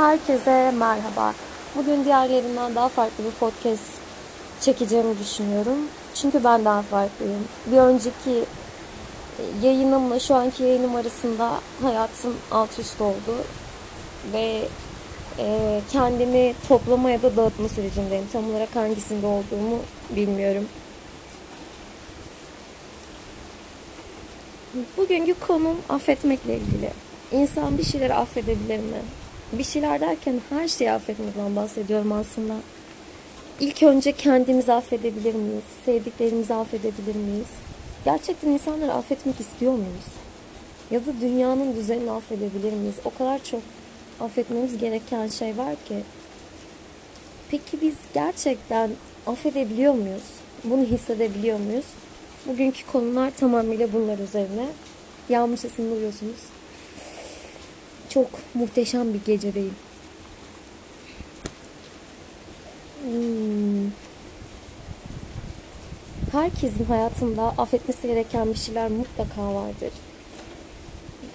[0.00, 1.34] Herkese merhaba.
[1.76, 3.82] Bugün diğerlerinden daha farklı bir podcast
[4.60, 5.78] çekeceğimi düşünüyorum.
[6.14, 7.44] Çünkü ben daha farklıyım.
[7.66, 8.44] Bir önceki
[9.62, 13.36] yayınımla şu anki yayınım arasında hayatım alt üst oldu.
[14.32, 14.68] Ve
[15.38, 18.24] e, kendimi toplama ya da dağıtma sürecindeyim.
[18.32, 19.78] Tam olarak hangisinde olduğumu
[20.10, 20.68] bilmiyorum.
[24.96, 26.90] Bugünkü konum affetmekle ilgili.
[27.32, 29.02] İnsan bir şeyleri affedebilir mi?
[29.52, 32.54] Bir şeyler derken her şeyi affetmekten bahsediyorum aslında.
[33.60, 35.62] İlk önce kendimizi affedebilir miyiz?
[35.84, 37.48] Sevdiklerimizi affedebilir miyiz?
[38.04, 40.06] Gerçekten insanları affetmek istiyor muyuz?
[40.90, 42.94] Ya da dünyanın düzenini affedebilir miyiz?
[43.04, 43.60] O kadar çok
[44.20, 45.96] affetmemiz gereken şey var ki.
[47.50, 48.90] Peki biz gerçekten
[49.26, 50.24] affedebiliyor muyuz?
[50.64, 51.86] Bunu hissedebiliyor muyuz?
[52.46, 54.66] Bugünkü konular tamamıyla bunlar üzerine.
[55.28, 56.40] Yağmur sesini duyuyorsunuz.
[58.10, 59.74] Çok muhteşem bir gecedeyim.
[63.02, 63.90] Hmm.
[66.32, 69.90] Herkesin hayatında affetmesi gereken bir şeyler mutlaka vardır.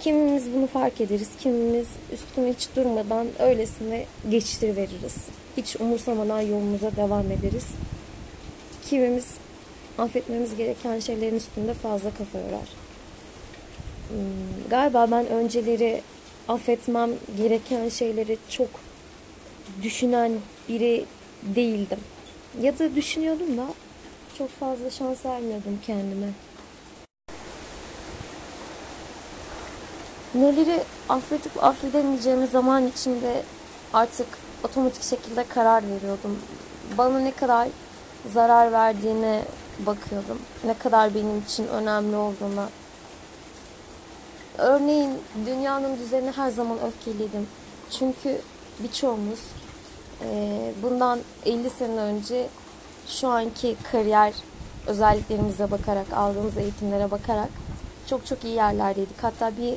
[0.00, 5.16] Kimimiz bunu fark ederiz, kimimiz üstüne hiç durmadan öylesine geçiştiriveririz.
[5.56, 7.66] Hiç umursamadan yolumuza devam ederiz.
[8.90, 9.26] Kimimiz
[9.98, 12.68] affetmemiz gereken şeylerin üstünde fazla kafa yorar.
[14.08, 16.02] Hmm, galiba ben önceleri
[16.48, 18.68] affetmem gereken şeyleri çok
[19.82, 20.32] düşünen
[20.68, 21.04] biri
[21.42, 21.98] değildim.
[22.60, 23.66] Ya da düşünüyordum da
[24.38, 26.28] çok fazla şans vermiyordum kendime.
[30.34, 33.42] Neleri affedip affedemeyeceğimi zaman içinde
[33.92, 34.26] artık
[34.64, 36.38] otomatik şekilde karar veriyordum.
[36.98, 37.68] Bana ne kadar
[38.32, 39.42] zarar verdiğine
[39.78, 40.38] bakıyordum.
[40.64, 42.68] Ne kadar benim için önemli olduğuna.
[44.58, 45.10] Örneğin
[45.46, 47.46] dünyanın düzenine her zaman öfkeliydim.
[47.90, 48.40] Çünkü
[48.78, 49.40] birçoğumuz
[50.82, 52.48] bundan 50 sene önce
[53.06, 54.32] şu anki kariyer
[54.86, 57.48] özelliklerimize bakarak, aldığımız eğitimlere bakarak
[58.06, 59.22] çok çok iyi yerlerdeydik.
[59.22, 59.74] Hatta bir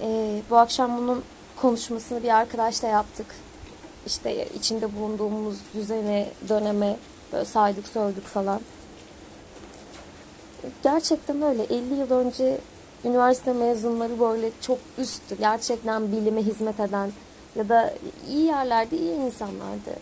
[0.00, 1.24] e, bu akşam bunun
[1.56, 3.26] konuşmasını bir arkadaşla yaptık.
[4.06, 6.96] İşte içinde bulunduğumuz düzene, döneme
[7.32, 8.60] böyle saydık, sorduk falan.
[10.82, 11.62] Gerçekten öyle.
[11.62, 12.58] 50 yıl önce
[13.04, 15.36] üniversite mezunları böyle çok üsttü.
[15.38, 17.12] Gerçekten bilime hizmet eden
[17.56, 17.94] ya da
[18.28, 19.96] iyi yerlerde iyi insanlardı.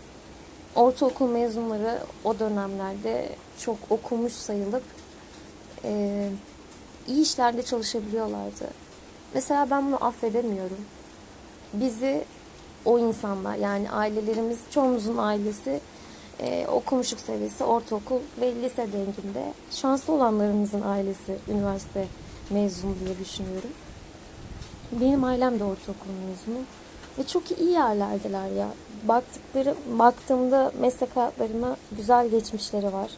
[0.75, 4.83] Ortaokul mezunları o dönemlerde çok okumuş sayılıp
[5.85, 6.29] e,
[7.09, 8.65] iyi işlerde çalışabiliyorlardı.
[9.35, 10.81] Mesela ben bunu affedemiyorum.
[11.73, 12.25] Bizi
[12.85, 15.81] o insanlar yani ailelerimiz, çoğumuzun ailesi
[16.41, 19.53] e, okumuşluk seviyesi ortaokul ve lise denginde.
[19.71, 22.07] Şanslı olanlarımızın ailesi üniversite
[22.51, 23.71] mezunu diye düşünüyorum.
[24.93, 26.65] Benim ailem de ortaokul mezunu.
[27.19, 28.69] Ve çok iyi yerlerdeler ya.
[29.09, 33.11] Baktıkları, baktığımda meslek hayatlarına güzel geçmişleri var.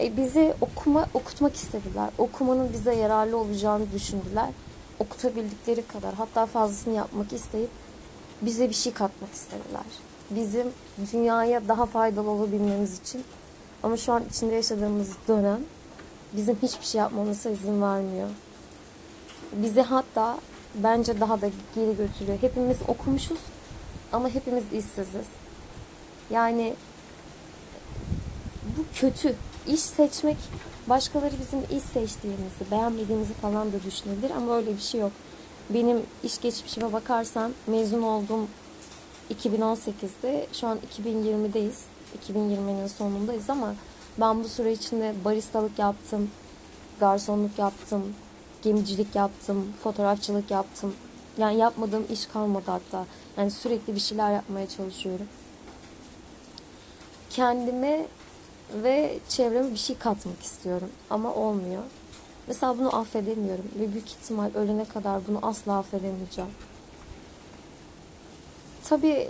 [0.00, 2.10] E, bizi okuma, okutmak istediler.
[2.18, 4.48] Okumanın bize yararlı olacağını düşündüler.
[4.98, 7.70] Okutabildikleri kadar hatta fazlasını yapmak isteyip
[8.42, 9.84] bize bir şey katmak istediler.
[10.30, 10.66] Bizim
[11.12, 13.24] dünyaya daha faydalı olabilmemiz için.
[13.82, 15.60] Ama şu an içinde yaşadığımız dönem
[16.36, 18.28] bizim hiçbir şey yapmamıza izin vermiyor.
[19.52, 20.38] Bizi hatta
[20.74, 22.38] bence daha da geri götürüyor.
[22.40, 23.38] Hepimiz okumuşuz
[24.12, 25.26] ama hepimiz işsiziz.
[26.30, 26.74] Yani
[28.76, 29.34] bu kötü.
[29.66, 30.36] İş seçmek
[30.86, 35.12] başkaları bizim iş seçtiğimizi, beğenmediğimizi falan da düşünebilir ama öyle bir şey yok.
[35.70, 38.48] Benim iş geçmişime bakarsan mezun oldum
[39.34, 41.78] 2018'de şu an 2020'deyiz.
[42.28, 43.74] 2020'nin sonundayız ama
[44.20, 46.30] ben bu süre içinde baristalık yaptım,
[47.00, 48.14] garsonluk yaptım,
[48.62, 50.94] gemicilik yaptım, fotoğrafçılık yaptım.
[51.38, 53.06] Yani yapmadığım iş kalmadı hatta.
[53.36, 55.26] Yani sürekli bir şeyler yapmaya çalışıyorum.
[57.30, 58.06] Kendime
[58.74, 61.82] ve çevreme bir şey katmak istiyorum ama olmuyor.
[62.46, 66.50] Mesela bunu affedemiyorum ve büyük ihtimal ölene kadar bunu asla affedemeyeceğim.
[68.84, 69.28] Tabii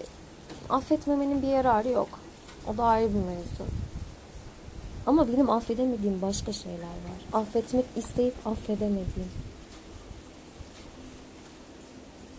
[0.71, 2.09] affetmemenin bir yararı yok.
[2.69, 3.80] O da ayrı bir mevzu.
[5.11, 7.41] Ama benim affedemediğim başka şeyler var.
[7.41, 9.31] Affetmek isteyip affedemediğim.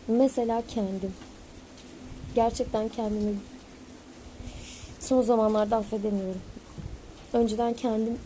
[0.08, 1.14] Mesela kendim.
[2.36, 3.36] Gerçekten kendimi
[5.00, 6.42] son zamanlarda affedemiyorum.
[7.34, 8.18] Önceden kendim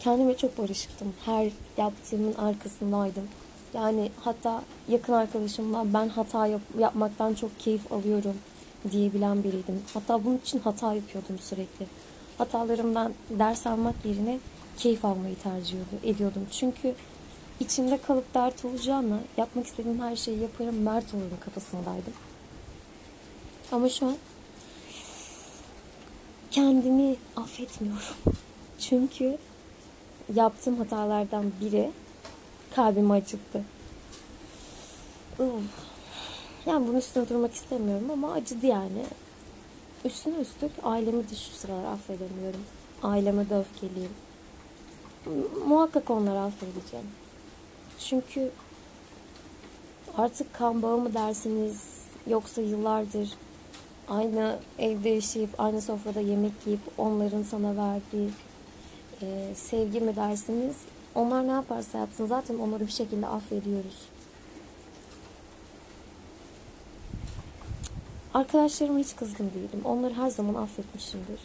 [0.00, 1.14] kendime çok barışıktım.
[1.24, 3.28] Her yaptığımın arkasındaydım.
[3.74, 8.36] Yani hatta yakın arkadaşımla ben hata yap yapmaktan çok keyif alıyorum
[8.90, 9.82] diyebilen biriydim.
[9.94, 11.86] Hatta bunun için hata yapıyordum sürekli.
[12.38, 14.38] Hatalarımdan ders almak yerine
[14.76, 16.46] keyif almayı tercih ediyordum.
[16.52, 16.94] Çünkü
[17.60, 22.12] içimde kalıp dert olacağına yapmak istediğim her şeyi yaparım mert olurum kafasındaydım.
[23.72, 24.16] Ama şu an
[26.50, 28.16] kendimi affetmiyorum.
[28.78, 29.38] Çünkü
[30.34, 31.90] yaptığım hatalardan biri
[32.74, 33.62] kalbimi acıttı.
[36.66, 39.04] Yani bunun üstüne durmak istemiyorum ama acıdı yani.
[40.04, 42.60] Üstüne üstlük ailemi de şu sıralar affedemiyorum.
[43.02, 44.10] Aileme de öfkeliyim.
[45.66, 47.06] Muhakkak onları affedeceğim.
[47.98, 48.50] Çünkü
[50.16, 51.82] artık kan bağı mı dersiniz
[52.26, 53.28] yoksa yıllardır
[54.08, 58.30] aynı evde yaşayıp aynı sofrada yemek yiyip onların sana verdiği
[59.22, 60.76] e, sevgi mi dersiniz
[61.14, 64.08] onlar ne yaparsa yapsın zaten onları bir şekilde affediyoruz.
[68.38, 69.80] Arkadaşlarıma hiç kızgın değilim.
[69.84, 71.40] Onları her zaman affetmişimdir.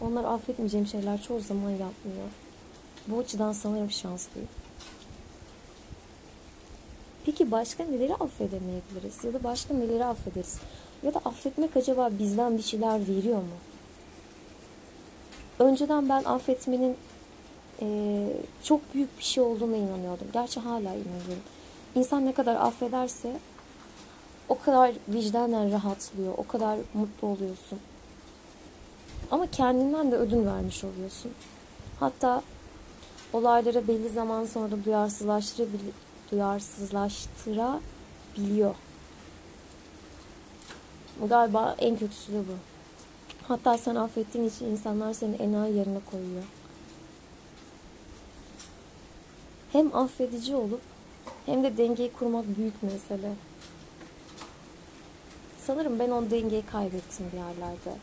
[0.00, 2.28] Onları affetmeyeceğim şeyler çoğu zaman yapmıyor.
[3.08, 4.48] Bu açıdan sanırım şanslıyım.
[7.24, 9.24] Peki başka neleri affedemeyebiliriz?
[9.24, 10.58] Ya da başka neleri affederiz?
[11.02, 13.58] Ya da affetmek acaba bizden bir şeyler veriyor mu?
[15.58, 16.96] Önceden ben affetmenin
[17.80, 17.86] e,
[18.62, 20.26] çok büyük bir şey olduğuna inanıyordum.
[20.32, 21.42] Gerçi hala inanıyorum.
[21.94, 23.32] İnsan ne kadar affederse
[24.48, 26.34] o kadar vicdanen rahatlıyor.
[26.36, 27.78] O kadar mutlu oluyorsun.
[29.30, 31.32] Ama kendinden de ödün vermiş oluyorsun.
[32.00, 32.42] Hatta
[33.32, 35.94] olaylara belli zaman sonra duyarsızlaştırabilir,
[36.32, 38.74] duyarsızlaştırabiliyor.
[41.28, 42.52] Galiba en kötüsü de bu.
[43.48, 46.42] Hatta sen affettiğin için insanlar seni enayi yerine koyuyor.
[49.72, 50.80] Hem affedici olup
[51.46, 53.32] hem de dengeyi kurmak büyük mesele.
[55.66, 57.98] Sanırım ben o dengeyi kaybettim bir yerlerde.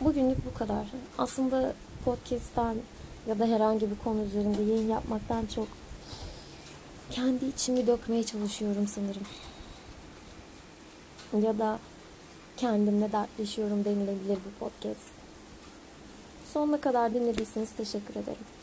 [0.00, 0.86] Bugünlük bu kadar.
[1.18, 1.74] Aslında
[2.04, 2.76] podcast'ten
[3.26, 5.68] ya da herhangi bir konu üzerinde yayın yapmaktan çok
[7.10, 9.26] kendi içimi dökmeye çalışıyorum sanırım.
[11.46, 11.78] Ya da
[12.56, 15.06] kendimle dertleşiyorum denilebilir bu podcast.
[16.52, 18.55] Sonuna kadar dinlediyseniz teşekkür ederim.